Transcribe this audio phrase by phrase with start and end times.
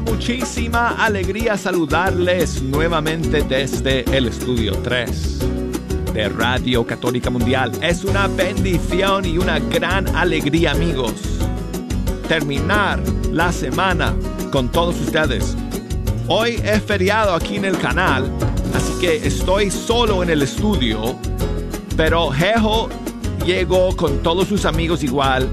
[0.00, 5.38] Muchísima alegría saludarles nuevamente desde el estudio 3
[6.12, 7.72] de Radio Católica Mundial.
[7.82, 11.14] Es una bendición y una gran alegría, amigos,
[12.28, 14.14] terminar la semana
[14.52, 15.56] con todos ustedes.
[16.28, 18.30] Hoy es feriado aquí en el canal,
[18.74, 21.16] así que estoy solo en el estudio,
[21.96, 22.88] pero Jejo
[23.44, 25.48] llegó con todos sus amigos igual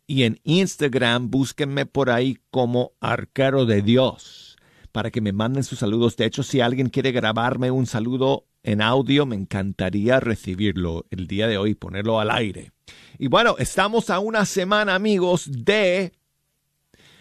[0.06, 4.59] Y en Instagram, búsquenme por ahí como Arquero de Dios
[4.92, 6.16] para que me manden sus saludos.
[6.16, 11.47] De hecho, si alguien quiere grabarme un saludo en audio, me encantaría recibirlo el día
[11.47, 12.73] de hoy ponerlo al aire.
[13.19, 16.13] Y bueno, estamos a una semana, amigos, de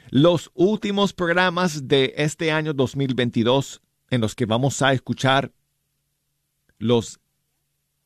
[0.10, 5.52] los últimos programas de este año 2022 en los que vamos a escuchar
[6.78, 7.20] los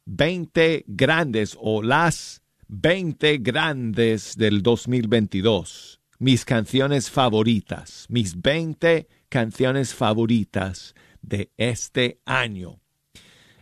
[0.06, 6.02] 20 grandes o las 20 grandes del 2022.
[6.18, 12.80] Mis canciones favoritas, mis 20 canciones favoritas de este año.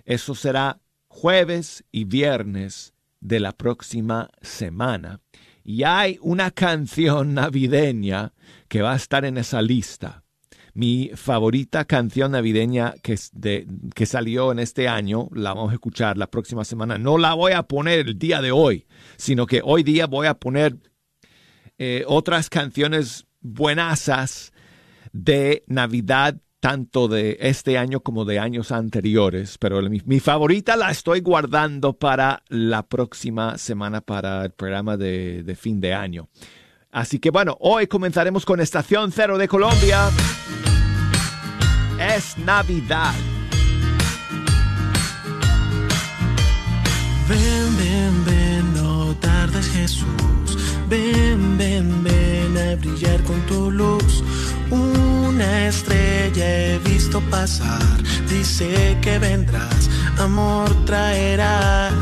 [0.06, 5.20] Eso será jueves y viernes de la próxima semana.
[5.64, 8.34] Y hay una canción navideña
[8.68, 10.24] que va a estar en esa lista.
[10.76, 13.18] Mi favorita canción navideña que,
[13.96, 16.98] que salió en este año, la vamos a escuchar la próxima semana.
[16.98, 18.86] No la voy a poner el día de hoy,
[19.18, 20.78] sino que hoy día voy a poner
[21.78, 24.54] eh, otras canciones buenasas
[25.14, 31.22] de Navidad tanto de este año como de años anteriores, pero mi, favorita la estoy
[31.22, 36.28] guardando para la próxima semana para el programa de, fin de año.
[36.92, 40.10] Así que bueno, hoy comenzaremos con Estación Cero de Colombia.
[42.00, 43.14] Es Navidad.
[47.30, 50.58] Ven, ven, ven, no tardes Jesús.
[50.90, 54.24] Ven, ven, ven a brillar con tu luz
[54.72, 61.94] una estrella he visto pasar, dice que vendrás, amor traerás.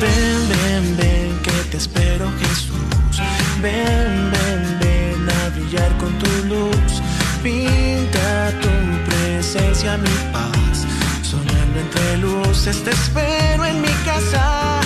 [0.00, 3.20] Ven, ven, ven, que te espero Jesús.
[3.62, 7.02] Ven, ven, ven a brillar con tu luz.
[7.42, 10.86] Pinta tu presencia, mi paz.
[11.22, 14.83] Soñando entre luces, te espero en mi casa.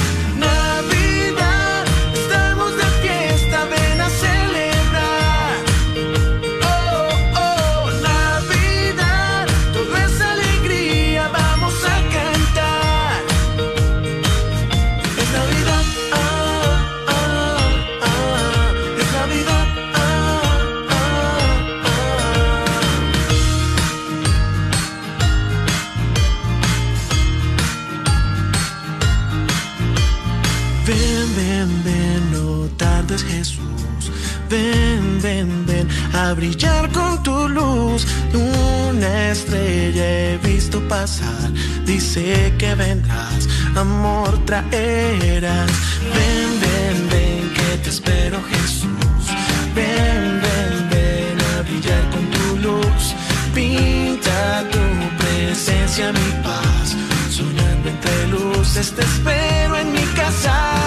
[36.28, 38.06] A brillar con tu luz.
[38.34, 41.50] Una estrella he visto pasar.
[41.86, 45.70] Dice que vendrás, amor traerás.
[46.16, 49.24] Ven, ven, ven, que te espero Jesús.
[49.74, 53.04] Ven, ven, ven a brillar con tu luz.
[53.54, 54.84] Pinta tu
[55.22, 56.86] presencia, mi paz.
[57.30, 60.77] Soñando entre luces, te espero en mi casa.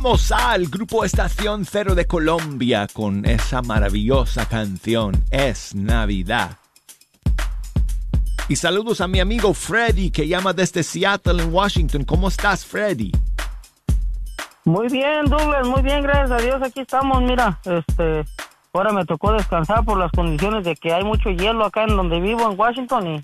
[0.00, 6.56] Escuchamos al grupo Estación Cero de Colombia con esa maravillosa canción Es Navidad.
[8.48, 12.04] Y saludos a mi amigo Freddy que llama desde Seattle en Washington.
[12.04, 13.12] ¿Cómo estás, Freddy?
[14.64, 18.24] Muy bien, Douglas, muy bien, gracias a Dios, aquí estamos, mira, este,
[18.72, 22.20] ahora me tocó descansar por las condiciones de que hay mucho hielo acá en donde
[22.20, 23.22] vivo, en Washington, y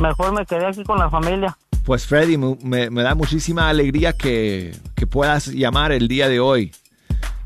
[0.00, 1.54] mejor me quedé aquí con la familia.
[1.84, 6.72] Pues Freddy, me, me da muchísima alegría que, que puedas llamar el día de hoy.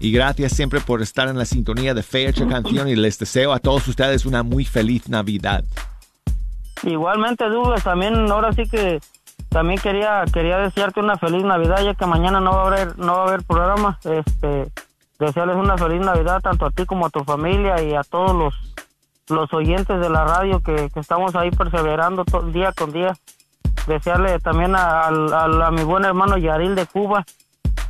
[0.00, 3.58] Y gracias siempre por estar en la sintonía de Fecha Canción y les deseo a
[3.58, 5.64] todos ustedes una muy feliz Navidad.
[6.84, 9.00] Igualmente, Douglas, también, ahora sí que
[9.48, 13.14] también quería quería desearte una feliz Navidad, ya que mañana no va a haber, no
[13.14, 14.70] va a haber programa, este,
[15.18, 18.54] desearles una feliz Navidad tanto a ti como a tu familia y a todos los,
[19.28, 23.16] los oyentes de la radio que, que estamos ahí perseverando día con día.
[23.88, 27.24] Desearle también a, al- a mi buen hermano Yaril de Cuba.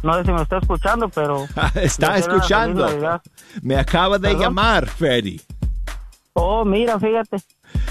[0.02, 1.44] No sé si me está escuchando, pero...
[1.74, 3.20] Está desearle una escuchando.
[3.62, 4.40] Me acaba de ¿Perdón?
[4.42, 5.40] llamar, Freddy.
[6.34, 7.38] Oh, mira, fíjate.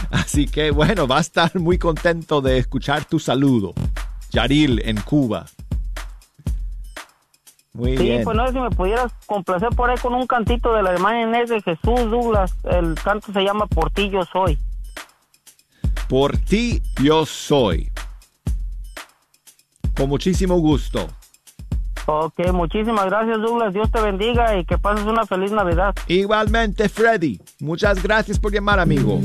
[0.10, 3.74] Así que bueno, va a estar muy contento de escuchar tu saludo.
[4.32, 5.46] Yaril en Cuba.
[7.74, 8.24] Muy Sí, bien.
[8.24, 11.22] pues no sé si me pudieras complacer por ahí con un cantito de la hermana
[11.22, 12.56] Inés de Jesús Douglas.
[12.64, 14.58] El canto se llama Por ti yo soy.
[16.08, 17.92] Por ti yo soy.
[19.96, 21.08] Con muchísimo gusto.
[22.06, 23.74] Ok, muchísimas gracias Douglas.
[23.74, 25.94] Dios te bendiga y que pases una feliz Navidad.
[26.08, 27.42] Igualmente, Freddy.
[27.60, 29.20] Muchas gracias por llamar, amigo.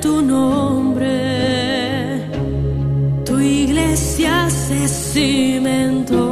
[0.00, 1.12] Tu nombre
[3.24, 6.31] tu iglesia se cimentó.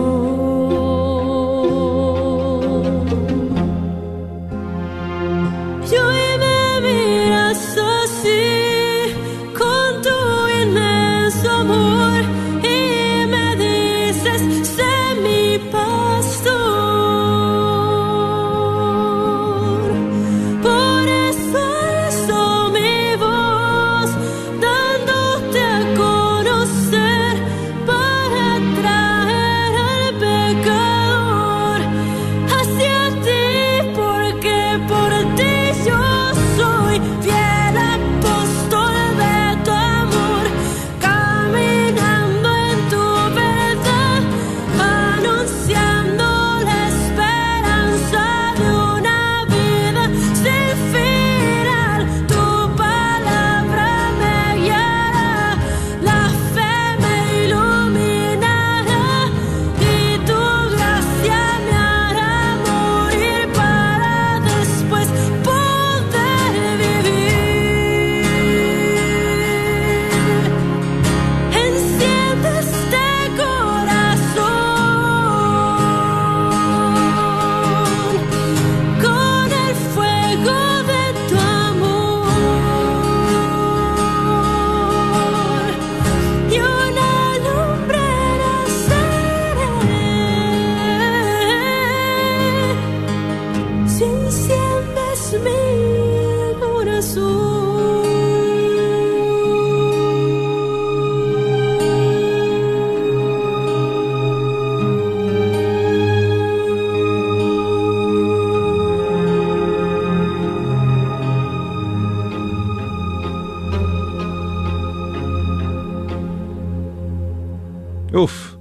[118.21, 118.57] Uf.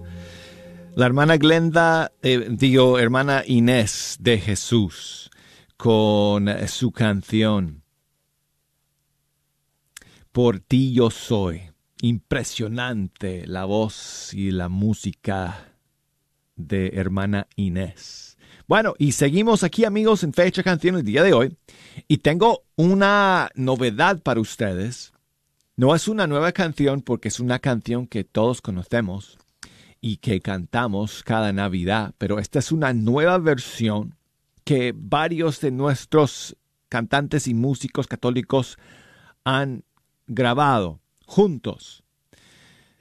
[0.95, 5.29] La hermana Glenda, eh, digo, hermana Inés de Jesús,
[5.75, 7.83] con su canción.
[10.31, 11.71] Por ti yo soy.
[12.01, 15.73] Impresionante la voz y la música
[16.55, 18.37] de hermana Inés.
[18.65, 21.57] Bueno, y seguimos aquí amigos en Fecha Canción el día de hoy.
[22.07, 25.11] Y tengo una novedad para ustedes.
[25.75, 29.37] No es una nueva canción porque es una canción que todos conocemos
[30.01, 34.15] y que cantamos cada Navidad, pero esta es una nueva versión
[34.63, 36.55] que varios de nuestros
[36.89, 38.77] cantantes y músicos católicos
[39.43, 39.83] han
[40.27, 42.03] grabado juntos.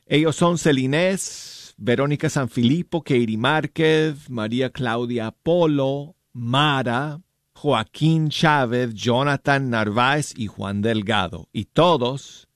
[0.07, 7.21] Ellos son Celinés, Verónica Sanfilippo, Katie Márquez, María Claudia Polo, Mara,
[7.53, 11.49] Joaquín Chávez, Jonathan Narváez y Juan Delgado.
[11.53, 12.48] Y todos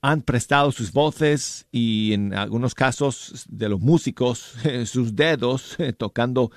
[0.00, 4.54] han prestado sus voces y en algunos casos de los músicos
[4.86, 6.50] sus dedos tocando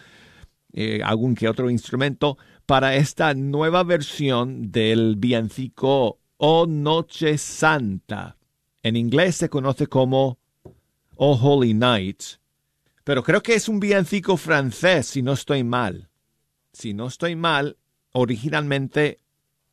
[0.74, 8.38] eh, algún que otro instrumento para esta nueva versión del villancico O Noche Santa.
[8.84, 10.40] En inglés se conoce como
[11.16, 12.24] Oh Holy Night,
[13.04, 16.10] pero creo que es un villancico francés, si no estoy mal.
[16.72, 17.78] Si no estoy mal,
[18.14, 19.20] originalmente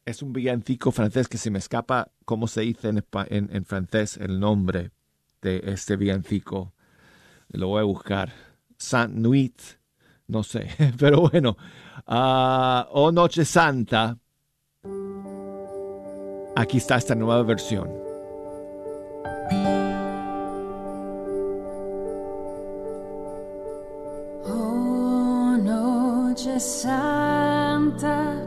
[0.09, 3.05] es un villancico francés que se me escapa cómo se dice en,
[3.53, 4.91] en francés el nombre
[5.43, 6.73] de este villancico.
[7.49, 8.33] Lo voy a buscar.
[8.79, 9.61] Saint Nuit,
[10.27, 11.57] no sé, pero bueno.
[12.07, 14.17] Uh, oh Noche Santa.
[16.57, 17.89] Aquí está esta nueva versión.
[24.47, 28.38] Oh Noche Santa,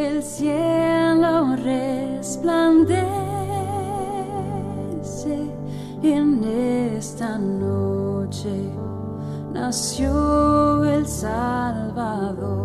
[0.00, 3.10] el cielo resplandece
[6.02, 6.42] en
[6.96, 8.70] esta noche
[9.52, 12.59] nació el Salvador.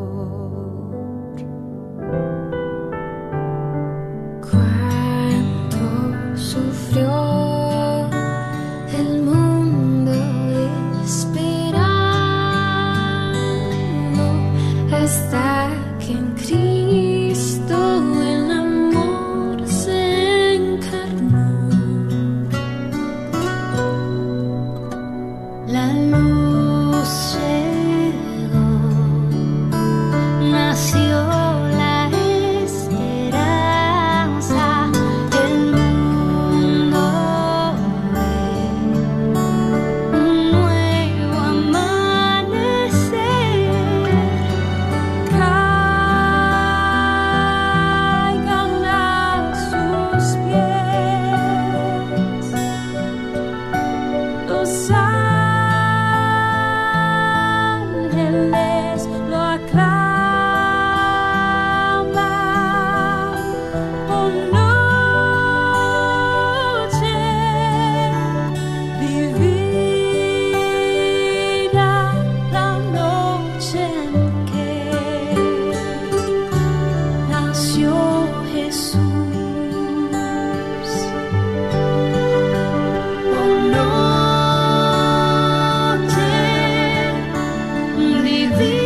[88.58, 88.85] feel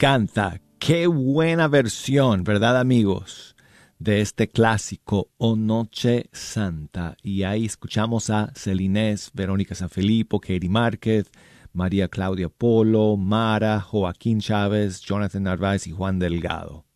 [0.00, 0.62] encanta.
[0.78, 3.54] Qué buena versión, ¿verdad amigos?
[3.98, 7.18] De este clásico O Noche Santa.
[7.22, 11.30] Y ahí escuchamos a Celinés, Verónica Sanfilippo, Katie Márquez,
[11.74, 16.86] María Claudia Polo, Mara, Joaquín Chávez, Jonathan Narváez y Juan Delgado.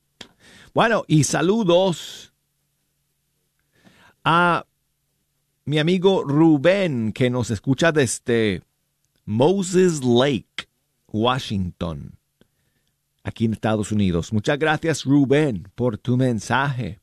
[0.72, 2.32] Bueno, y saludos
[4.24, 4.64] a
[5.66, 8.62] mi amigo Rubén, que nos escucha desde
[9.26, 10.70] Moses Lake,
[11.08, 12.18] Washington,
[13.24, 14.32] aquí en Estados Unidos.
[14.32, 17.00] Muchas gracias, Rubén, por tu mensaje.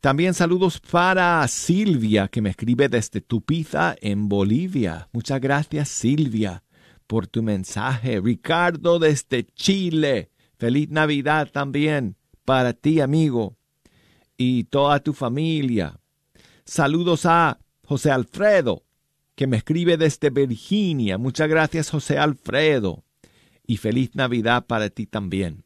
[0.00, 5.10] También saludos para Silvia, que me escribe desde Tupiza, en Bolivia.
[5.12, 6.62] Muchas gracias, Silvia,
[7.06, 8.18] por tu mensaje.
[8.18, 10.30] Ricardo desde Chile.
[10.56, 13.56] Feliz Navidad también para ti, amigo,
[14.36, 16.00] y toda tu familia.
[16.64, 18.84] Saludos a José Alfredo,
[19.40, 21.16] que me escribe desde Virginia.
[21.16, 23.04] Muchas gracias, José Alfredo.
[23.66, 25.64] Y feliz Navidad para ti también.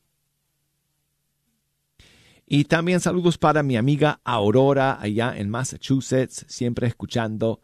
[2.47, 7.63] Y también saludos para mi amiga Aurora allá en Massachusetts, siempre escuchando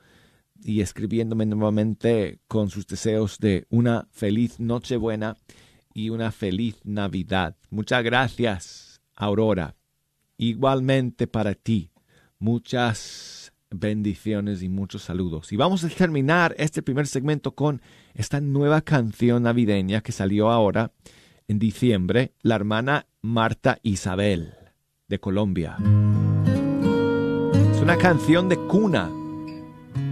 [0.60, 5.36] y escribiéndome nuevamente con sus deseos de una feliz Nochebuena
[5.94, 7.54] y una feliz Navidad.
[7.70, 9.76] Muchas gracias, Aurora.
[10.38, 11.92] Igualmente para ti,
[12.40, 15.52] muchas bendiciones y muchos saludos.
[15.52, 17.80] Y vamos a terminar este primer segmento con
[18.14, 20.92] esta nueva canción navideña que salió ahora
[21.48, 24.54] en diciembre, la hermana Marta Isabel
[25.08, 25.76] de Colombia.
[27.72, 29.10] Es una canción de cuna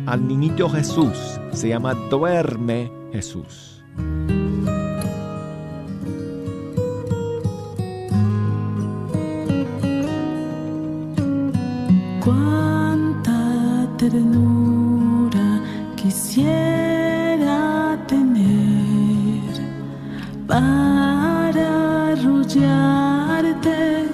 [0.06, 1.38] al niñito Jesús.
[1.52, 3.84] Se llama Duerme Jesús.
[13.98, 15.60] Ternura
[15.96, 17.58] quisiera
[18.06, 19.52] tener
[20.46, 24.07] para arrullarte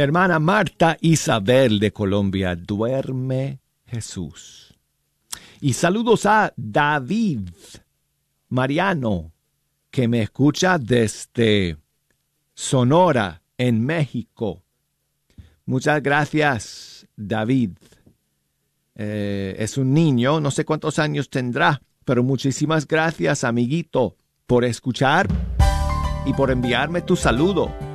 [0.00, 4.74] Hermana Marta Isabel de Colombia, duerme Jesús.
[5.60, 7.50] Y saludos a David
[8.48, 9.32] Mariano,
[9.90, 11.76] que me escucha desde
[12.54, 14.62] Sonora, en México.
[15.66, 17.72] Muchas gracias, David.
[18.94, 25.28] Eh, es un niño, no sé cuántos años tendrá, pero muchísimas gracias, amiguito, por escuchar
[26.24, 27.89] y por enviarme tu saludo.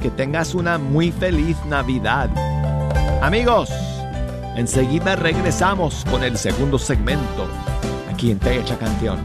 [0.00, 2.30] Que tengas una muy feliz Navidad.
[3.20, 3.70] Amigos,
[4.56, 7.46] enseguida regresamos con el segundo segmento
[8.10, 9.18] aquí en Techa Canción.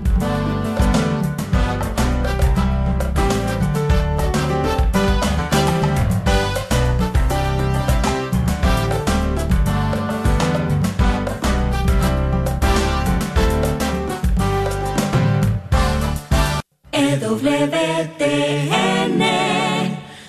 [16.92, 18.45] EWTN,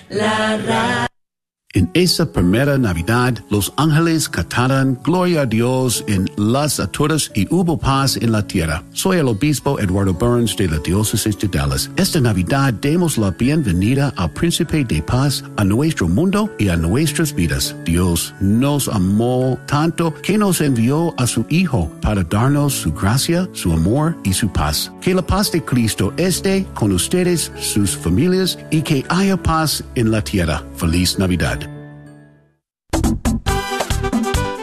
[0.09, 1.06] la radio.
[1.77, 7.77] En esa primera Navidad, los ángeles cantaron Gloria a Dios en las alturas y hubo
[7.77, 8.81] paz en la tierra.
[8.93, 11.91] Soy el obispo Eduardo Burns de la Diócesis de Dallas.
[11.95, 17.31] Esta Navidad demos la bienvenida al Príncipe de Paz a nuestro mundo y a nuestras
[17.31, 17.75] vidas.
[17.85, 23.71] Dios nos amó tanto que nos envió a su Hijo para darnos su gracia, su
[23.71, 24.91] amor y su paz.
[24.99, 30.09] Que la paz de Cristo esté con ustedes, sus familias y que haya paz en
[30.09, 30.63] la tierra.
[30.75, 31.66] Feliz Navidad.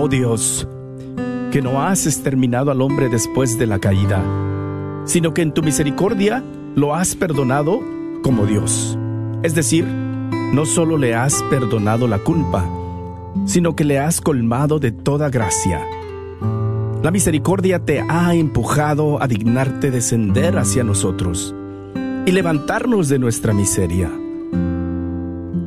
[0.00, 0.68] Oh Dios,
[1.50, 4.22] que no has exterminado al hombre después de la caída,
[5.04, 6.44] sino que en tu misericordia
[6.76, 7.80] lo has perdonado
[8.22, 8.96] como Dios.
[9.42, 12.64] Es decir, no solo le has perdonado la culpa,
[13.44, 15.84] sino que le has colmado de toda gracia.
[17.02, 21.56] La misericordia te ha empujado a dignarte descender hacia nosotros
[22.24, 24.12] y levantarnos de nuestra miseria.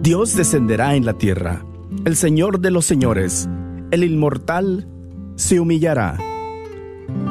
[0.01, 1.65] Dios descenderá en la tierra,
[2.05, 3.49] el Señor de los señores,
[3.91, 4.87] el inmortal,
[5.35, 6.17] se humillará.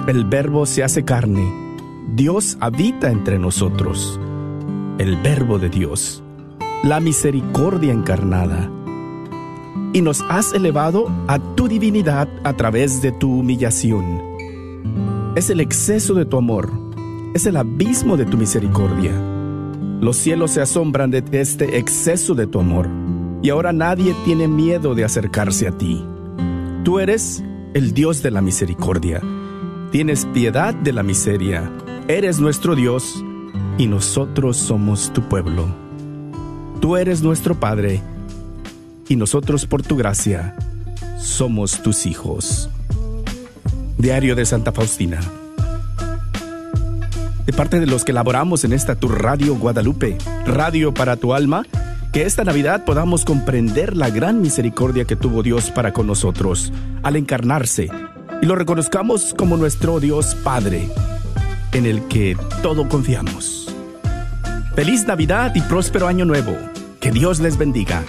[0.06, 1.50] El verbo se hace carne,
[2.14, 4.20] Dios habita entre nosotros.
[4.98, 6.22] El verbo de Dios,
[6.84, 8.70] la misericordia encarnada.
[9.94, 14.22] Y nos has elevado a tu divinidad a través de tu humillación.
[15.34, 16.70] Es el exceso de tu amor,
[17.34, 19.12] es el abismo de tu misericordia.
[20.00, 22.88] Los cielos se asombran de este exceso de tu amor,
[23.42, 26.04] y ahora nadie tiene miedo de acercarse a ti.
[26.84, 29.20] Tú eres el Dios de la misericordia.
[29.92, 31.70] Tienes piedad de la miseria.
[32.08, 33.22] Eres nuestro Dios
[33.76, 35.66] y nosotros somos tu pueblo.
[36.80, 38.00] Tú eres nuestro Padre
[39.08, 40.56] y nosotros por tu gracia
[41.18, 42.70] somos tus hijos.
[43.98, 45.20] Diario de Santa Faustina.
[47.44, 50.16] De parte de los que laboramos en esta tu radio Guadalupe,
[50.46, 51.66] radio para tu alma,
[52.12, 57.16] que esta Navidad podamos comprender la gran misericordia que tuvo Dios para con nosotros al
[57.16, 57.88] encarnarse
[58.42, 60.88] y lo reconozcamos como nuestro Dios Padre,
[61.72, 63.74] en el que todo confiamos.
[64.74, 66.56] Feliz Navidad y próspero año nuevo.
[67.00, 68.04] Que Dios les bendiga.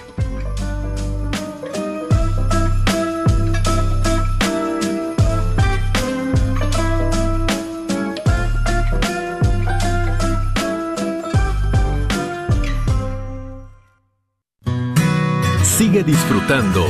[16.05, 16.87] Disfrutando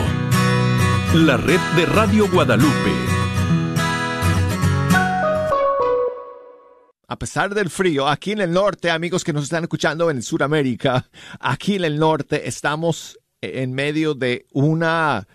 [1.13, 2.91] la red de Radio Guadalupe.
[7.07, 11.09] A pesar del frío, aquí en el norte, amigos que nos están escuchando en Sudamérica,
[11.41, 15.27] aquí en el norte estamos en medio de una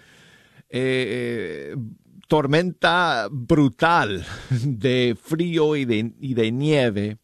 [0.70, 1.76] eh,
[2.28, 7.18] tormenta brutal de frío y de nieve.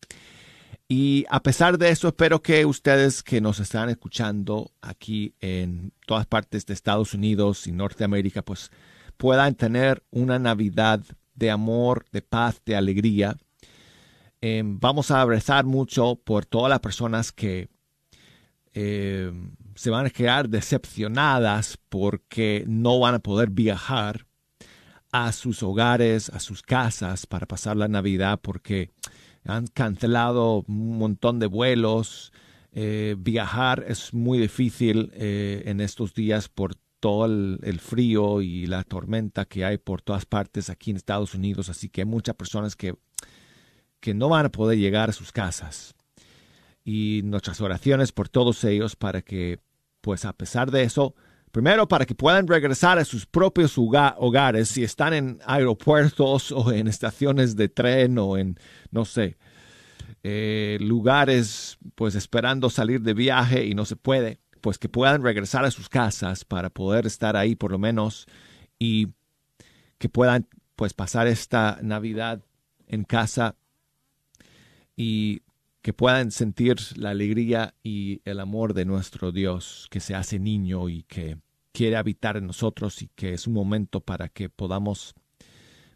[0.94, 6.26] Y a pesar de eso, espero que ustedes que nos están escuchando aquí en todas
[6.26, 8.70] partes de Estados Unidos y Norteamérica, pues
[9.16, 11.02] puedan tener una Navidad
[11.34, 13.38] de amor, de paz, de alegría.
[14.42, 17.70] Eh, vamos a abrazar mucho por todas las personas que
[18.74, 19.32] eh,
[19.74, 24.26] se van a quedar decepcionadas porque no van a poder viajar
[25.10, 28.90] a sus hogares, a sus casas para pasar la Navidad porque
[29.44, 32.32] han cancelado un montón de vuelos.
[32.72, 38.66] Eh, viajar es muy difícil eh, en estos días por todo el, el, frío y
[38.66, 41.68] la tormenta que hay por todas partes aquí en Estados Unidos.
[41.68, 42.94] Así que hay muchas personas que,
[44.00, 45.94] que no van a poder llegar a sus casas.
[46.84, 49.60] Y nuestras oraciones por todos ellos para que,
[50.00, 51.14] pues a pesar de eso,
[51.52, 56.88] Primero, para que puedan regresar a sus propios hogares si están en aeropuertos o en
[56.88, 58.58] estaciones de tren o en,
[58.90, 59.36] no sé,
[60.22, 65.66] eh, lugares, pues esperando salir de viaje y no se puede, pues que puedan regresar
[65.66, 68.26] a sus casas para poder estar ahí por lo menos
[68.78, 69.08] y
[69.98, 72.40] que puedan, pues, pasar esta Navidad
[72.88, 73.56] en casa.
[74.96, 75.42] Y
[75.82, 80.88] que puedan sentir la alegría y el amor de nuestro Dios que se hace niño
[80.88, 81.38] y que
[81.72, 85.14] quiere habitar en nosotros y que es un momento para que podamos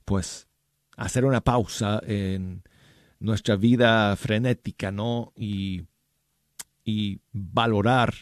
[0.05, 0.49] pues
[0.97, 2.65] hacer una pausa en
[3.21, 5.33] nuestra vida frenética, ¿no?
[5.37, 5.85] Y,
[6.85, 8.15] y valorar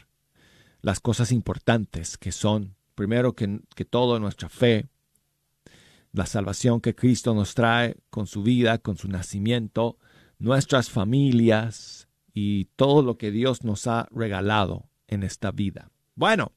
[0.82, 4.86] las cosas importantes que son, primero que, que todo nuestra fe,
[6.12, 9.98] la salvación que Cristo nos trae con su vida, con su nacimiento,
[10.38, 15.90] nuestras familias y todo lo que Dios nos ha regalado en esta vida.
[16.14, 16.52] Bueno,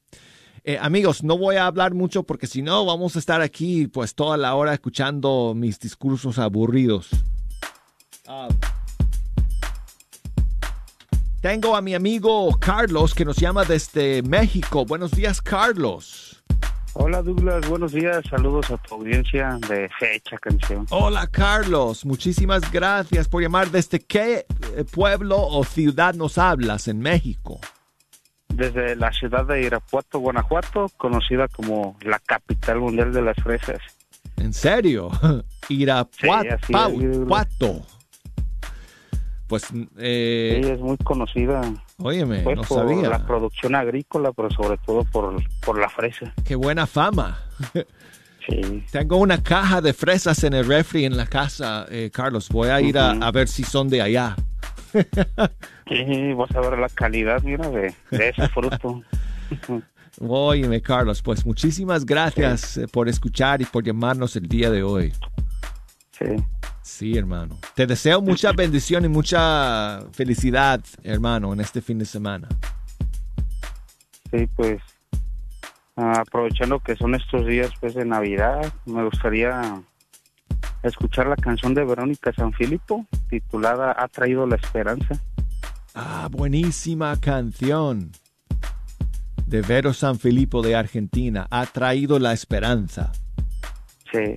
[0.64, 4.14] eh, amigos, no voy a hablar mucho porque si no vamos a estar aquí pues
[4.14, 7.08] toda la hora escuchando mis discursos aburridos.
[8.26, 8.48] Ah.
[11.40, 14.84] tengo a mi amigo Carlos que nos llama desde México.
[14.84, 16.37] Buenos días, Carlos.
[17.00, 20.84] Hola Douglas, buenos días, saludos a tu audiencia de Fecha Canción.
[20.90, 23.70] Hola Carlos, muchísimas gracias por llamar.
[23.70, 27.60] ¿Desde qué eh, pueblo o ciudad nos hablas en México?
[28.48, 33.78] Desde la ciudad de Irapuato, Guanajuato, conocida como la capital mundial de las fresas.
[34.36, 35.08] ¿En serio?
[35.68, 37.86] Irapuato.
[39.46, 39.68] pues
[39.98, 41.62] eh, sí, es muy conocida.
[42.00, 43.08] Óyeme, pues no por sabía.
[43.08, 45.34] la producción agrícola, pero sobre todo por,
[45.64, 46.32] por la fresa.
[46.44, 47.38] Qué buena fama.
[48.48, 48.82] Sí.
[48.90, 52.48] Tengo una caja de fresas en el refri en la casa, eh, Carlos.
[52.48, 54.36] Voy a ir a, a ver si son de allá.
[55.86, 59.02] Sí, vas a ver la calidad, mira, de, de ese fruto.
[60.20, 65.12] Óyeme, Carlos, pues muchísimas gracias eh, por escuchar y por llamarnos el día de hoy.
[66.12, 66.24] Sí.
[66.88, 67.58] Sí, hermano.
[67.74, 72.48] Te deseo mucha bendición y mucha felicidad, hermano, en este fin de semana.
[74.32, 74.80] Sí, pues
[75.96, 79.82] ah, aprovechando que son estos días pues de Navidad, me gustaría
[80.82, 85.22] escuchar la canción de Verónica Sanfilippo titulada Ha traído la esperanza.
[85.94, 88.12] Ah, buenísima canción.
[89.46, 91.46] De Vero San Filipo de Argentina.
[91.50, 93.12] Ha traído la esperanza.
[94.10, 94.36] Sí.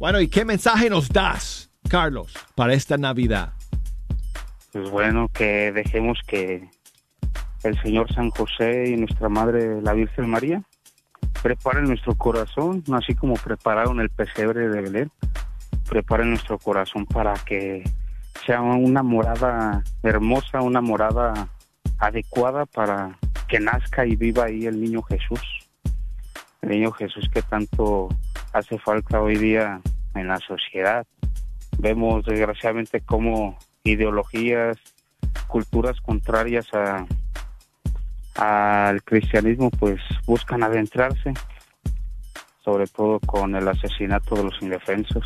[0.00, 3.52] Bueno, ¿y qué mensaje nos das, Carlos, para esta Navidad?
[4.72, 6.70] Pues bueno, que dejemos que
[7.64, 10.62] el Señor San José y nuestra Madre la Virgen María
[11.42, 15.12] preparen nuestro corazón, así como prepararon el pesebre de Belén,
[15.86, 17.84] preparen nuestro corazón para que
[18.46, 21.46] sea una morada hermosa, una morada
[21.98, 25.42] adecuada para que nazca y viva ahí el niño Jesús.
[26.62, 28.08] El niño Jesús que tanto
[28.52, 29.80] hace falta hoy día
[30.14, 31.06] en la sociedad.
[31.78, 34.76] Vemos desgraciadamente cómo ideologías,
[35.48, 37.06] culturas contrarias a
[38.40, 41.34] al cristianismo pues buscan adentrarse,
[42.64, 45.24] sobre todo con el asesinato de los indefensos.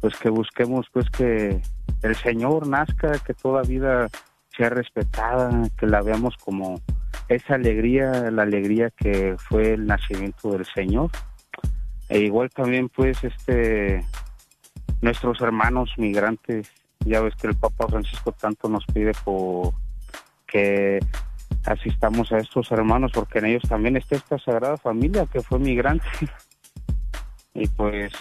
[0.00, 1.60] Pues que busquemos pues que
[2.02, 4.08] el Señor nazca, que toda vida
[4.56, 6.80] sea respetada, que la veamos como
[7.28, 11.10] esa alegría, la alegría que fue el nacimiento del Señor.
[12.08, 14.04] E igual también pues este
[15.00, 19.72] nuestros hermanos migrantes, ya ves que el Papa Francisco tanto nos pide por
[20.46, 20.98] que
[21.64, 26.06] asistamos a estos hermanos porque en ellos también está esta sagrada familia que fue migrante.
[27.54, 28.12] y pues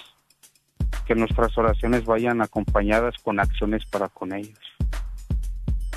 [1.05, 4.59] que nuestras oraciones vayan acompañadas con acciones para con ellos.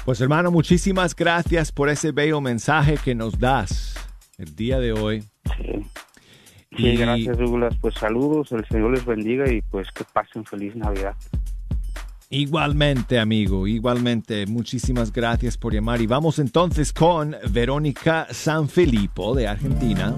[0.04, 3.94] Pues hermano, muchísimas gracias por ese bello mensaje que nos das
[4.38, 5.24] el día de hoy.
[5.56, 5.84] Sí.
[6.76, 7.74] Sí, Y- gracias Douglas.
[7.80, 11.14] Pues saludos, el Señor les bendiga y pues que pasen feliz Navidad.
[12.32, 14.46] Igualmente, amigo, igualmente.
[14.46, 16.00] Muchísimas gracias por llamar.
[16.00, 20.14] Y vamos entonces con Verónica Sanfilippo de Argentina.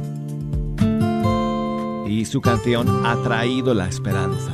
[2.06, 4.52] Y su canción Ha traído la esperanza.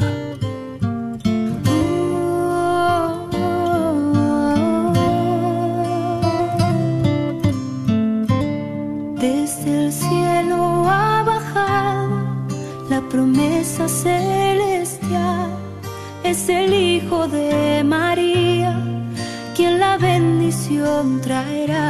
[13.01, 15.51] La promesa celestial.
[16.25, 18.73] Es el Hijo de María
[19.55, 21.89] quien la bendición traerá.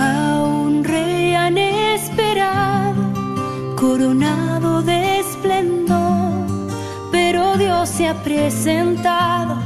[0.00, 3.02] A un rey han esperado,
[3.76, 6.46] coronado de esplendor,
[7.12, 9.56] pero Dios se ha presentado,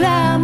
[0.00, 0.37] y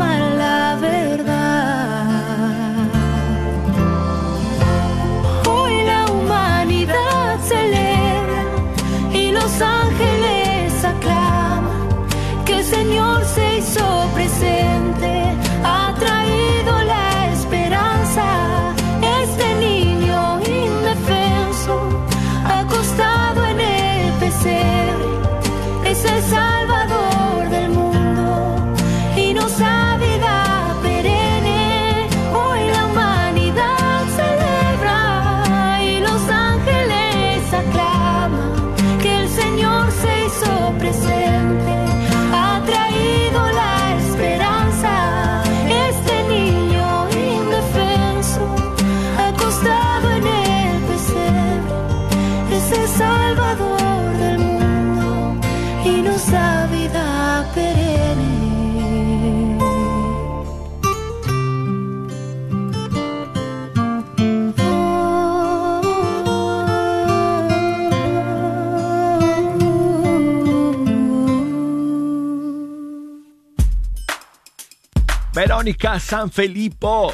[75.65, 77.11] Verónica Sanfilippo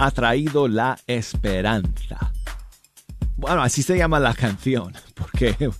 [0.00, 2.32] ha traído la esperanza.
[3.36, 5.70] Bueno, así se llama la canción, porque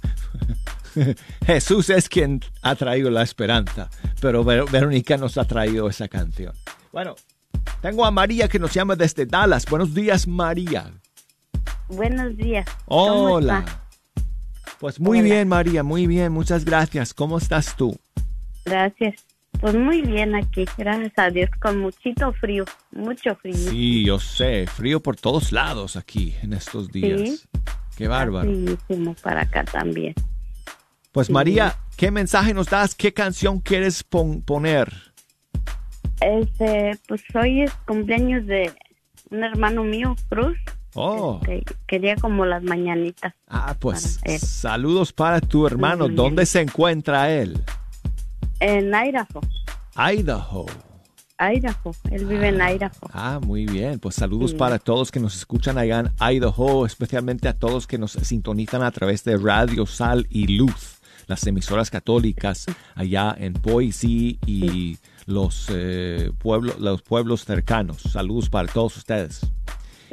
[1.46, 6.54] Jesús es quien ha traído la esperanza, pero Ver- Verónica nos ha traído esa canción.
[6.92, 7.16] Bueno,
[7.80, 9.66] tengo a María que nos llama desde Dallas.
[9.66, 10.92] Buenos días, María.
[11.88, 12.66] Buenos días.
[12.84, 13.64] ¿Cómo Hola.
[14.78, 15.24] Pues muy Hola.
[15.28, 17.14] bien, María, muy bien, muchas gracias.
[17.14, 17.98] ¿Cómo estás tú?
[18.64, 19.16] Gracias.
[19.62, 23.54] Pues muy bien aquí, gracias a Dios, con muchito frío, mucho frío.
[23.54, 27.20] Sí, yo sé, frío por todos lados aquí en estos días.
[27.20, 27.40] Sí.
[27.96, 28.50] Qué bárbaro.
[28.50, 30.14] Fríísimo para acá también.
[31.12, 31.32] Pues Sí.
[31.32, 32.94] María, ¿qué mensaje nos das?
[32.96, 34.92] ¿Qué canción quieres pon- poner?
[36.20, 38.72] Este, pues hoy es cumpleaños de
[39.30, 40.58] un hermano mío, Cruz.
[40.94, 43.32] Oh, que quería como las mañanitas.
[43.48, 46.08] ah, pues para saludos para tu hermano.
[46.08, 47.62] ¿Dónde se encuentra él?
[48.64, 49.40] En Idaho,
[49.96, 50.66] Idaho.
[51.38, 51.92] Idaho.
[52.12, 52.92] Él vive en Idaho.
[53.12, 53.98] Ah, muy bien.
[53.98, 54.56] Pues saludos Sí.
[54.56, 58.92] para todos que nos escuchan allá en Idaho, especialmente a todos que nos sintonizan a
[58.92, 66.30] través de Radio Sal y Luz, las emisoras católicas allá en Boise y los, eh,
[66.38, 68.02] pueblos, los pueblos cercanos.
[68.02, 69.40] Saludos para todos ustedes.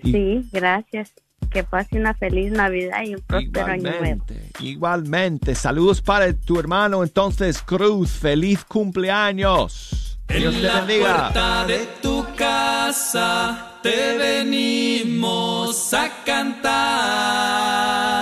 [0.02, 1.14] Y- Sí, gracias.
[1.50, 3.96] Que pase una feliz Navidad y un próspero año nuevo.
[3.98, 5.56] Igualmente, igualmente.
[5.56, 8.12] Saludos para tu hermano entonces, Cruz.
[8.12, 10.20] Feliz cumpleaños.
[10.28, 11.32] Dios te bendiga.
[11.32, 18.19] puerta de tu casa te venimos a cantar.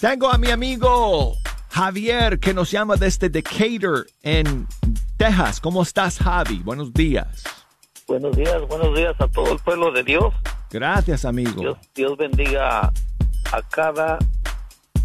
[0.00, 1.38] Tengo a mi amigo
[1.70, 4.66] Javier que nos llama desde Decatur en
[5.16, 5.58] Texas.
[5.58, 6.58] ¿Cómo estás, Javi?
[6.58, 7.44] Buenos días.
[8.06, 10.34] Buenos días, buenos días a todo el pueblo de Dios.
[10.70, 11.62] Gracias, amigo.
[11.62, 12.92] Dios, Dios bendiga
[13.52, 14.18] a cada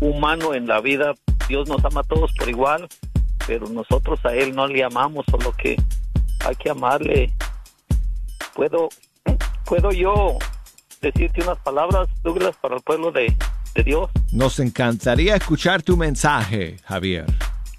[0.01, 1.13] humano en la vida.
[1.47, 2.89] Dios nos ama a todos por igual,
[3.47, 5.77] pero nosotros a Él no le amamos, solo que
[6.45, 7.33] hay que amarle.
[8.53, 8.89] ¿Puedo,
[9.63, 10.37] puedo yo
[10.99, 13.33] decirte unas palabras, Douglas, para el pueblo de,
[13.73, 14.09] de Dios?
[14.31, 17.25] Nos encantaría escuchar tu mensaje, Javier.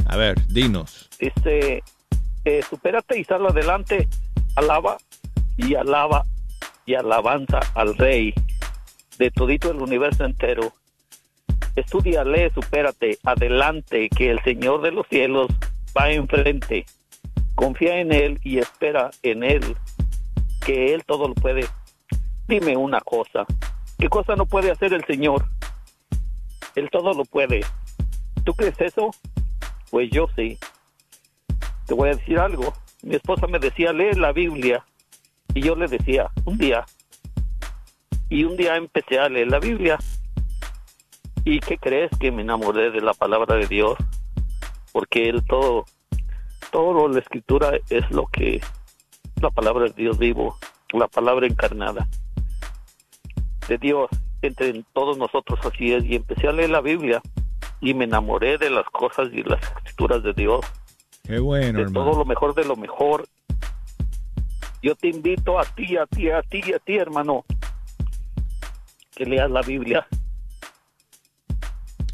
[0.07, 1.09] A ver, dinos.
[1.19, 1.83] Dice,
[2.45, 4.09] eh, supérate y sal adelante,
[4.57, 4.99] alaba
[5.57, 6.25] y alaba
[6.87, 8.35] y alabanza al Rey
[9.19, 10.73] de todito el universo entero.
[11.77, 15.49] Estudia, lee, supérate, adelante, que el Señor de los cielos
[15.97, 16.85] va enfrente.
[17.55, 19.77] Confía en Él y espera en Él,
[20.65, 21.67] que Él todo lo puede.
[22.49, 23.47] Dime una cosa,
[23.99, 25.47] ¿qué cosa no puede hacer el Señor?
[26.75, 27.61] Él todo lo puede.
[28.45, 29.11] ¿Tú crees eso?
[29.91, 30.59] Pues yo sí.
[31.87, 32.73] Te voy a decir algo.
[33.03, 34.85] Mi esposa me decía, lee la Biblia.
[35.55, 36.85] Y yo le decía, un día.
[38.29, 39.99] Y un día empecé a leer la Biblia.
[41.45, 43.99] ¿Y qué crees que me enamoré de la palabra de Dios?
[44.93, 45.85] Porque él todo,
[46.71, 48.61] todo la escritura es lo que
[49.41, 50.57] la palabra de Dios vivo,
[50.93, 52.07] la palabra encarnada
[53.69, 54.09] de Dios
[54.47, 57.21] entre todos nosotros así es y empecé a leer la Biblia
[57.81, 60.65] y me enamoré de las cosas y las escrituras de Dios
[61.25, 62.11] Qué bueno, de hermano.
[62.11, 63.29] todo lo mejor de lo mejor.
[64.83, 67.45] Yo te invito a ti, a ti, a ti, a ti, hermano,
[69.15, 70.07] que leas la Biblia.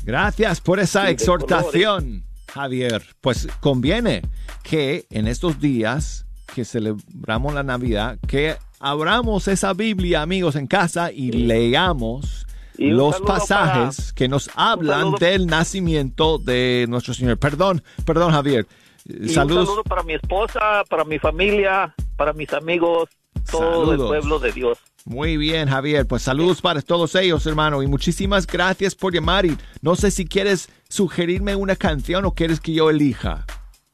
[0.05, 3.03] Gracias por esa exhortación, Javier.
[3.22, 4.22] Pues conviene
[4.62, 11.12] que en estos días que celebramos la Navidad, que abramos esa Biblia, amigos, en casa
[11.12, 17.39] y leamos Y los pasajes que nos hablan del nacimiento de nuestro Señor.
[17.39, 18.66] Perdón, perdón, Javier.
[19.05, 19.61] Y Saludos.
[19.61, 23.09] un saludo para mi esposa, para mi familia, para mis amigos,
[23.51, 24.79] todo el pueblo de Dios.
[25.05, 26.07] Muy bien, Javier.
[26.07, 27.83] Pues saludos para todos ellos, hermano.
[27.83, 29.47] Y muchísimas gracias por llamar.
[29.47, 33.47] Y no sé si quieres sugerirme una canción o quieres que yo elija.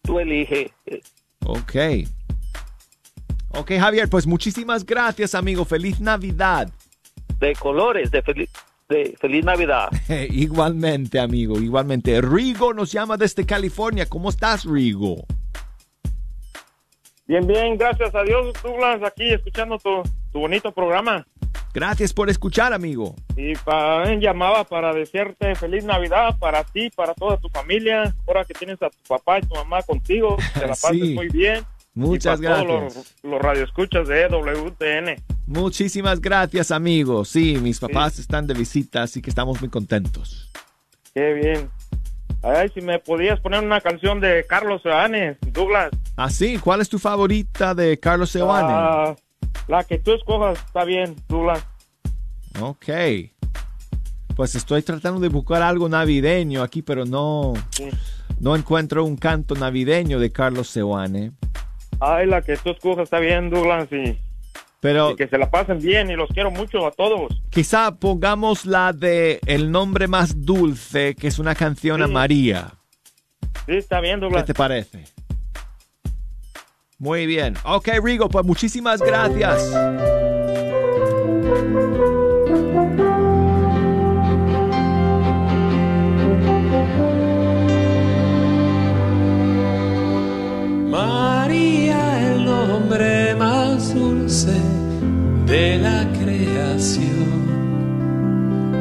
[0.02, 0.72] Tú elige.
[1.46, 1.76] Ok.
[3.56, 5.64] Ok, Javier, pues muchísimas gracias, amigo.
[5.64, 6.68] Feliz Navidad.
[7.38, 8.50] De colores, de feliz,
[8.88, 9.88] de feliz Navidad.
[10.30, 12.20] igualmente, amigo, igualmente.
[12.20, 14.06] Rigo nos llama desde California.
[14.06, 15.24] ¿Cómo estás, Rigo?
[17.26, 21.26] Bien, bien, gracias a Dios, Douglas, aquí escuchando tu, tu bonito programa.
[21.72, 23.14] Gracias por escuchar, amigo.
[23.36, 28.14] Y pa- llamaba para desearte feliz Navidad para ti, para toda tu familia.
[28.28, 31.14] Ahora que tienes a tu papá y tu mamá contigo, que te la pases Sí.
[31.14, 31.64] muy bien.
[31.94, 33.14] Muchas y para Todos gracias.
[33.22, 35.22] los, los radioescuchas de WTN.
[35.46, 37.24] Muchísimas gracias, amigo.
[37.24, 40.50] Sí, mis papás están de visita, así que estamos muy contentos.
[41.14, 41.70] Qué bien.
[42.42, 45.90] Ay, si me podías poner una canción de Carlos Seanes, Douglas.
[46.16, 48.68] Ah, sí, ¿cuál es tu favorita de Carlos Seoane?
[48.70, 49.16] Ah,
[49.68, 51.64] la que tú escojas está bien, Douglas.
[52.60, 52.86] Ok.
[54.36, 57.54] Pues estoy tratando de buscar algo navideño aquí, pero no,
[58.40, 61.32] no encuentro un canto navideño de Carlos Seoane.
[62.00, 64.18] Ay, la que tú escojas está bien, Douglas, y,
[64.80, 67.32] Pero y que se la pasen bien y los quiero mucho a todos.
[67.50, 72.08] quizá pongamos la de El nombre más dulce, que es una canción a.
[72.08, 72.72] María.
[73.66, 74.44] Sí, está bien, ¿Qué Douglas.
[74.44, 75.04] te parece?
[76.98, 77.54] Muy bien.
[77.64, 79.62] Ok, Rigo, pues muchísimas gracias.
[94.34, 94.58] Dulce
[95.46, 97.44] de la creación.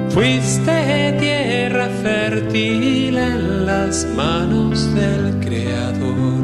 [0.10, 6.42] Fuiste tierra fértil en las manos del Creador.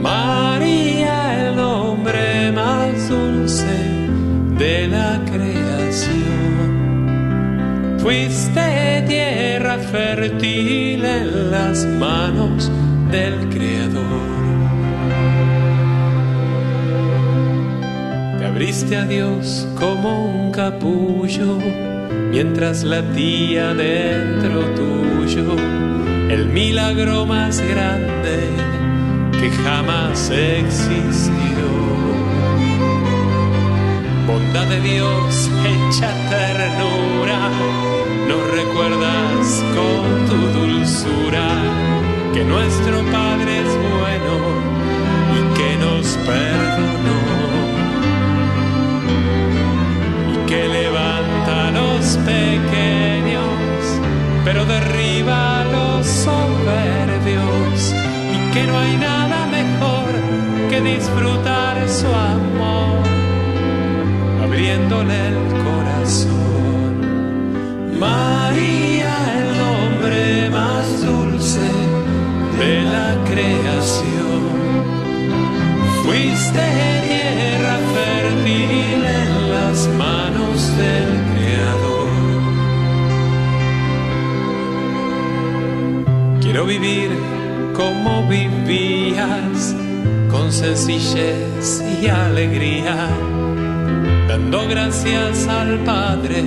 [0.00, 3.76] María, el nombre más dulce
[4.58, 6.14] de la creación.
[7.98, 12.70] Fuiste tierra fértil en las manos
[13.10, 13.53] del Creador.
[18.92, 21.58] A Dios como un capullo
[22.30, 25.56] mientras latía dentro tuyo
[26.28, 28.50] el milagro más grande
[29.32, 31.66] que jamás existió.
[34.26, 37.50] Bondad de Dios hecha ternura,
[38.28, 41.48] nos recuerdas con tu dulzura
[42.34, 44.34] que nuestro Padre es bueno
[45.36, 47.23] y que nos perdonó
[52.18, 53.78] pequeños,
[54.44, 57.94] pero derriba los soberbios
[58.34, 60.10] y que no hay nada mejor
[60.70, 63.02] que disfrutar su amor
[64.42, 66.92] abriéndole el corazón.
[67.98, 71.68] María, el nombre más dulce
[72.58, 74.42] de la creación.
[76.04, 76.93] Fuiste
[86.54, 87.10] Quiero vivir
[87.72, 89.74] como vivías,
[90.30, 93.08] con sencillez y alegría
[94.28, 96.44] dando gracias al Padre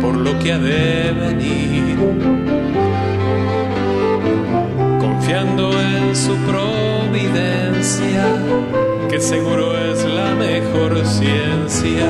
[0.00, 1.96] por lo que ha de venir,
[4.98, 8.24] confiando en su providencia,
[9.08, 12.08] que seguro es la mejor ciencia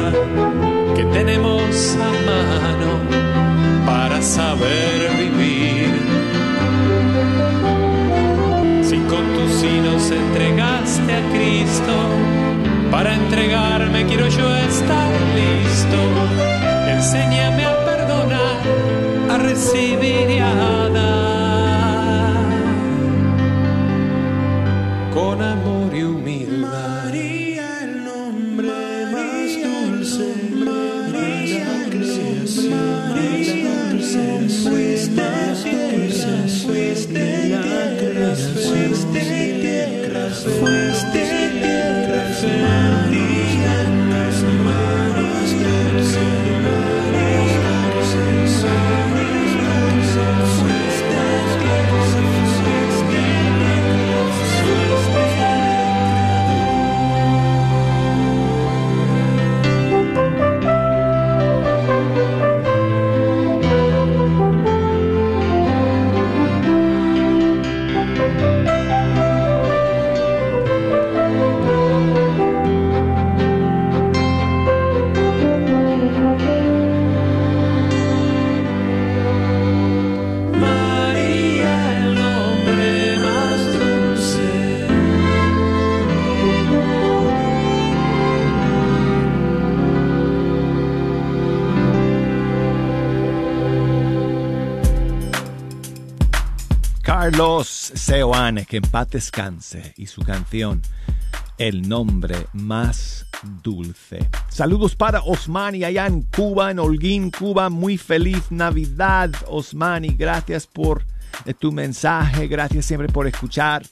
[0.96, 5.51] que tenemos a mano para saber vivir.
[9.62, 11.92] Tus sinos entregaste a Cristo,
[12.90, 16.90] para entregarme quiero yo estar listo.
[16.90, 18.60] Enséñame a perdonar,
[19.30, 21.21] a recibir y a dar.
[97.22, 100.82] Carlos Seoane, que en paz descanse, y su canción
[101.56, 103.26] El nombre más
[103.62, 104.28] dulce.
[104.48, 107.70] Saludos para Osmani allá en Cuba, en Holguín, Cuba.
[107.70, 110.08] Muy feliz Navidad, Osmani.
[110.08, 111.04] Gracias por
[111.44, 113.84] eh, tu mensaje, gracias siempre por escuchar.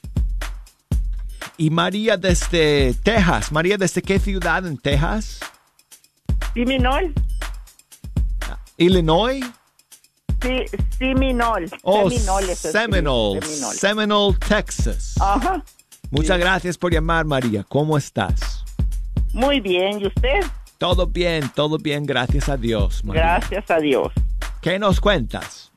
[1.57, 3.53] Y María desde Texas.
[3.53, 5.39] María, ¿desde qué ciudad en Texas?
[6.53, 7.15] Seminole.
[8.77, 9.45] Illinois.
[10.43, 10.65] Sí,
[10.99, 11.69] Seminole.
[11.83, 13.77] Oh, Seminole Seminole, Seminole.
[13.77, 15.15] Seminole, Texas.
[15.21, 15.63] Ajá.
[16.11, 17.65] Muchas gracias por llamar, María.
[17.69, 18.65] ¿Cómo estás?
[19.33, 20.41] Muy bien, ¿y usted?
[20.79, 23.05] Todo bien, todo bien, gracias a Dios.
[23.05, 23.23] María.
[23.23, 24.13] Gracias a Dios.
[24.61, 25.71] ¿Qué nos cuentas?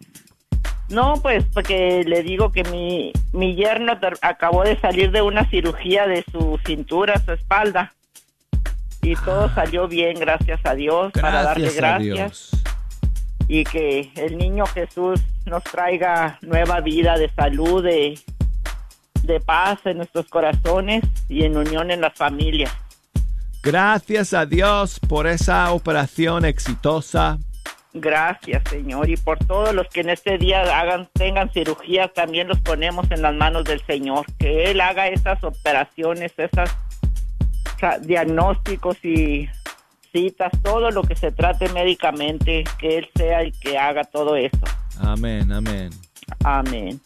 [0.90, 6.08] No, pues porque le digo que mi, mi yerno acabó de salir de una cirugía
[6.08, 7.94] de su cintura, su espalda.
[9.02, 12.52] Y todo salió bien, gracias a Dios, para darle Gracias a gracias.
[12.52, 12.64] Dios.
[13.48, 18.20] Y que el niño Jesús nos traiga nueva vida de salud, de,
[19.24, 22.72] de paz en nuestros corazones y en unión en las familias.
[23.62, 27.38] Gracias a Dios por esa operación exitosa.
[27.94, 29.10] Gracias, Señor.
[29.10, 33.22] Y por todos los que en este día hagan, tengan cirugías, también los ponemos en
[33.22, 34.26] las manos del Señor.
[34.40, 39.48] Que Él haga esas operaciones, sea, diagnósticos y
[40.14, 44.60] citas, todo lo que se trate médicamente, que Él sea el que haga todo eso.
[45.02, 45.90] Amén, amén.
[46.44, 47.02] Amén.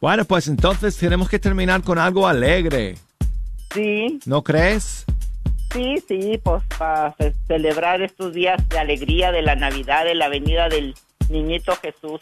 [0.00, 2.96] Bueno, pues entonces tenemos que terminar con algo alegre.
[3.72, 5.04] Sí, ¿No crees?
[5.72, 10.28] sí, sí, pues para ce- celebrar estos días de alegría de la Navidad, de la
[10.28, 10.94] venida del
[11.28, 12.20] niñito Jesús,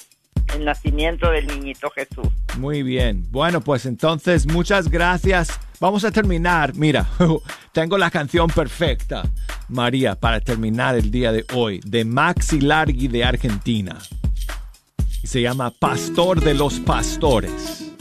[0.56, 2.26] el nacimiento del niñito Jesús.
[2.58, 3.24] Muy bien.
[3.30, 5.60] Bueno, pues entonces muchas gracias.
[5.78, 6.74] Vamos a terminar.
[6.74, 7.06] Mira,
[7.72, 9.22] tengo la canción perfecta,
[9.68, 13.98] María, para terminar el día de hoy, de Maxi Largi de Argentina.
[15.24, 17.92] Se llama Pastor de los Pastores.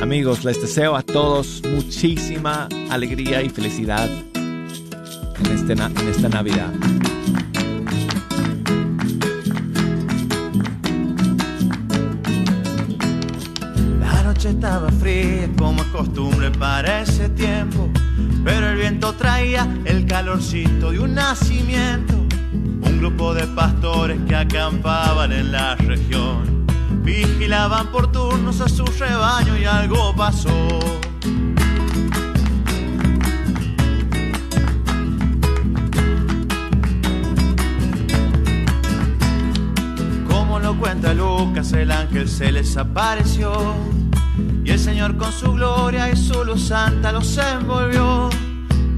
[0.00, 6.72] Amigos, les deseo a todos muchísima alegría y felicidad en, este en esta Navidad.
[14.42, 17.88] Noche estaba fría como es costumbre para ese tiempo,
[18.42, 22.14] pero el viento traía el calorcito de un nacimiento.
[22.52, 26.66] Un grupo de pastores que acampaban en la región,
[27.04, 30.50] vigilaban por turnos a su rebaño y algo pasó.
[40.28, 44.01] Como lo cuenta Lucas, el ángel se les apareció.
[44.64, 48.30] Y el Señor con su gloria y su luz santa los envolvió.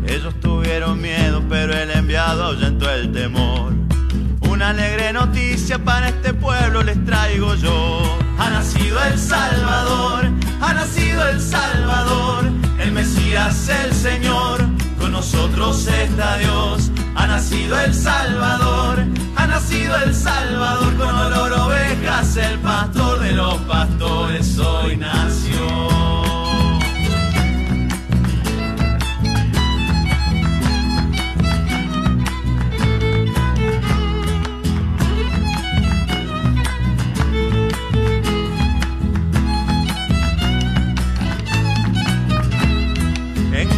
[0.07, 3.73] Ellos tuvieron miedo, pero el enviado ahuyentó el temor.
[4.43, 8.03] Una alegre noticia para este pueblo les traigo yo.
[8.39, 10.31] Ha nacido el Salvador,
[10.61, 12.45] ha nacido el Salvador,
[12.79, 14.61] el Mesías, el Señor,
[14.99, 16.91] con nosotros está Dios.
[17.17, 18.74] Ha nacido el Salvador,
[19.65, 25.94] nacido el Salvador, con olor ovejas, el pastor de los pastores hoy nació.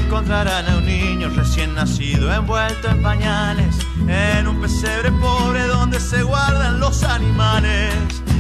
[0.06, 3.76] Encontrarán a un niño recién nacido envuelto en pañales,
[4.06, 7.92] en un pesebre pobre donde se guardan los animales.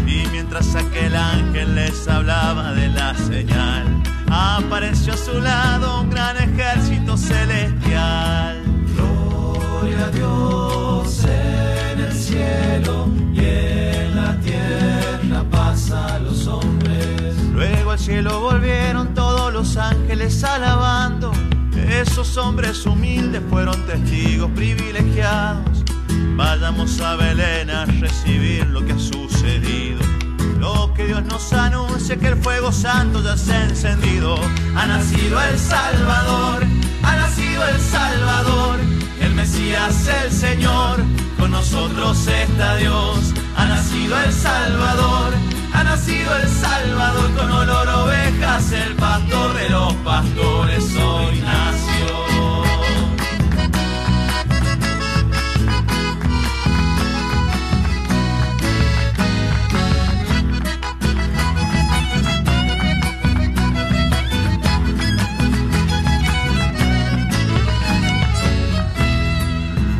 [0.06, 4.00] Y mientras aquel ángel les hablaba de la señal,
[4.30, 8.62] apareció a su lado un gran ejército celestial.
[8.94, 17.34] Gloria a Dios en el cielo y en la tierra paz a los hombres.
[17.52, 21.32] Luego al cielo volvieron todos los ángeles alabando.
[21.88, 25.84] Esos hombres humildes fueron testigos privilegiados.
[26.36, 30.00] Vayamos a Belén a recibir lo que ha sucedido.
[30.58, 34.36] Lo que Dios nos anuncia que el fuego santo ya se ha encendido.
[34.74, 36.64] Ha nacido el Salvador,
[37.02, 38.78] ha nacido el Salvador,
[39.20, 40.98] el Mesías, el Señor.
[41.38, 43.32] Con nosotros está Dios.
[43.56, 45.32] Ha nacido el Salvador,
[45.76, 52.06] ha nacido el Salvador con olor ovejas, el pastor de los pastores hoy nació.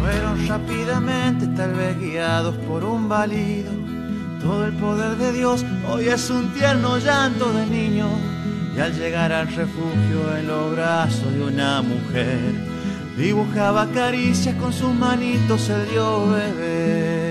[0.00, 3.85] Fueron rápidamente, tal vez guiados por un válido.
[4.46, 8.06] Todo el poder de Dios hoy es un tierno llanto de niño.
[8.76, 12.38] Y al llegar al refugio en los brazos de una mujer,
[13.16, 17.25] dibujaba caricias con sus manitos el Dios bebé.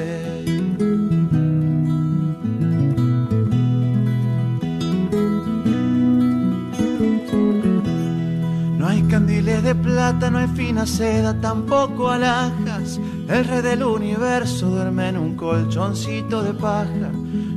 [10.12, 12.99] Plata, no hay fina seda, tampoco alhajas.
[13.28, 17.10] El rey del universo duerme en un colchoncito de paja.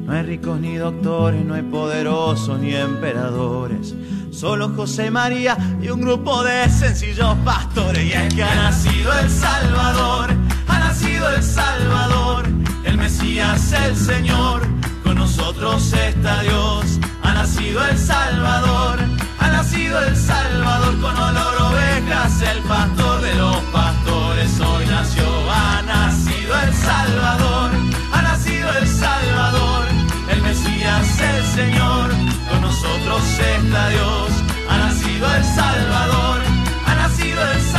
[0.05, 3.95] No hay ricos ni doctores, no hay poderosos ni emperadores.
[4.31, 8.05] solo José María y un grupo de sencillos pastores.
[8.05, 10.31] Y es que ha nacido el Salvador,
[10.69, 12.47] ha nacido el Salvador,
[12.85, 14.63] el Mesías, el Señor,
[15.05, 16.99] con nosotros está Dios.
[17.23, 19.01] Ha nacido el Salvador,
[19.39, 25.25] ha nacido el Salvador, con olor ovejas, el pastor de los pastores hoy nació.
[25.51, 27.71] Ha nacido el Salvador,
[28.13, 29.87] ha nacido el Salvador,
[30.31, 32.11] el Mesías, el Señor,
[32.51, 34.31] con nosotros está Dios.
[34.69, 36.41] Ha nacido el Salvador,
[36.87, 37.78] ha nacido el Salvador,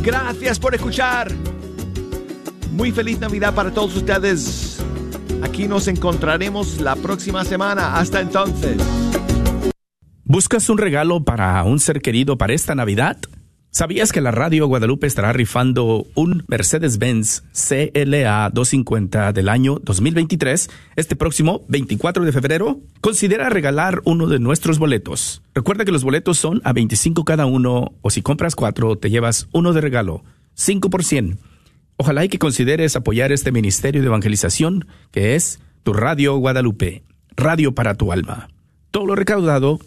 [0.00, 1.32] Gracias por escuchar.
[2.70, 4.78] Muy feliz Navidad para todos ustedes.
[5.42, 7.96] Aquí nos encontraremos la próxima semana.
[7.96, 8.76] Hasta entonces.
[10.22, 13.18] ¿Buscas un regalo para un ser querido para esta Navidad?
[13.74, 21.16] ¿Sabías que la Radio Guadalupe estará rifando un Mercedes-Benz CLA 250 del año 2023 este
[21.16, 22.80] próximo 24 de febrero?
[23.00, 25.42] Considera regalar uno de nuestros boletos.
[25.54, 29.48] Recuerda que los boletos son a 25 cada uno o si compras cuatro te llevas
[29.52, 31.38] uno de regalo, 5 por 100.
[31.96, 37.04] Ojalá y que consideres apoyar este ministerio de evangelización que es tu Radio Guadalupe,
[37.36, 38.48] radio para tu alma.
[38.90, 39.78] Todo lo recaudado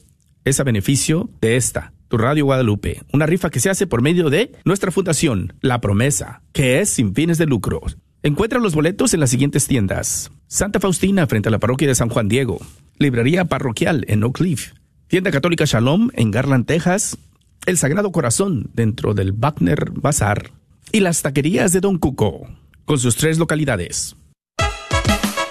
[0.43, 4.51] es a beneficio de esta, Radio Guadalupe, una rifa que se hace por medio de
[4.66, 7.82] nuestra fundación, La Promesa, que es sin fines de lucro.
[8.24, 10.32] Encuentra los boletos en las siguientes tiendas.
[10.47, 12.59] Santa Faustina frente a la parroquia de San Juan Diego,
[12.97, 14.74] Librería Parroquial en Oak Cliff,
[15.07, 17.18] Tienda Católica Shalom en Garland, Texas,
[17.66, 20.51] El Sagrado Corazón dentro del Wagner Bazar
[20.91, 22.47] y las taquerías de Don Cuco,
[22.86, 24.16] con sus tres localidades.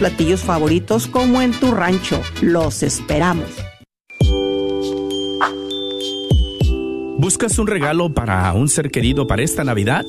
[0.00, 2.22] platillos favoritos como en tu rancho.
[2.40, 3.44] Los esperamos.
[7.18, 10.06] ¿Buscas un regalo para un ser querido para esta Navidad?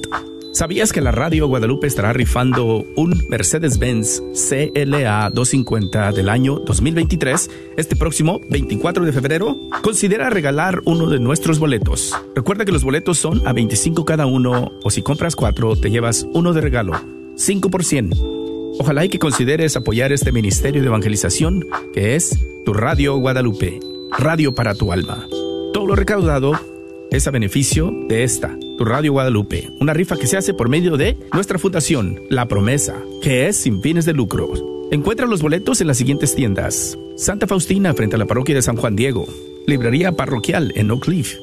[0.53, 7.97] ¿Sabías que la Radio Guadalupe estará rifando un Mercedes-Benz CLA 250 del año 2023 este
[7.97, 9.57] próximo 24 de febrero?
[9.81, 12.15] Considera regalar uno de nuestros boletos.
[12.33, 16.25] Recuerda que los boletos son a 25 cada uno o si compras cuatro te llevas
[16.33, 16.93] uno de regalo,
[17.35, 18.50] 5 por 100.
[18.81, 23.79] Ojalá y que consideres apoyar este ministerio de evangelización que es tu Radio Guadalupe,
[24.17, 25.27] radio para tu alma.
[25.71, 26.59] Todo lo recaudado
[27.11, 30.97] es a beneficio de esta, tu Radio Guadalupe, una rifa que se hace por medio
[30.97, 34.51] de nuestra fundación, La Promesa, que es sin fines de lucro.
[34.89, 36.97] Encuentra los boletos en las siguientes tiendas.
[37.17, 39.27] Santa Faustina frente a la parroquia de San Juan Diego,
[39.67, 41.35] Librería Parroquial en Oak Cliff,